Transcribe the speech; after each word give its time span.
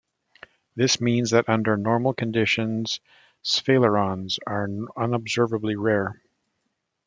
This 0.75 0.99
means 0.99 1.29
that 1.29 1.47
under 1.47 1.77
normal 1.77 2.15
conditions 2.15 2.99
sphalerons 3.43 4.39
are 4.47 4.65
unobservably 4.97 5.75
rare. 5.79 6.19